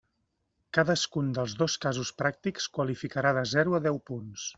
[0.77, 4.49] Cadascun dels dos casos pràctics qualificarà de zero a deu punts.